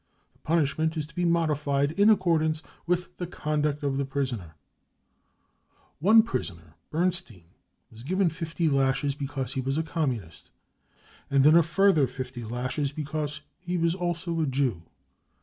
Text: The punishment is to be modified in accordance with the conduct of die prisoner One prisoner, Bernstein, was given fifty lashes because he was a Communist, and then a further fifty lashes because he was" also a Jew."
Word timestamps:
The 0.33 0.39
punishment 0.39 0.97
is 0.97 1.05
to 1.05 1.13
be 1.13 1.25
modified 1.25 1.91
in 1.91 2.09
accordance 2.09 2.63
with 2.87 3.15
the 3.17 3.27
conduct 3.27 3.83
of 3.83 3.99
die 3.99 4.03
prisoner 4.03 4.55
One 5.99 6.23
prisoner, 6.23 6.73
Bernstein, 6.89 7.43
was 7.91 8.01
given 8.01 8.31
fifty 8.31 8.67
lashes 8.67 9.13
because 9.13 9.53
he 9.53 9.61
was 9.61 9.77
a 9.77 9.83
Communist, 9.83 10.49
and 11.29 11.43
then 11.43 11.53
a 11.55 11.61
further 11.61 12.07
fifty 12.07 12.43
lashes 12.43 12.91
because 12.91 13.41
he 13.59 13.77
was" 13.77 13.93
also 14.03 14.39
a 14.41 14.47
Jew." 14.47 14.81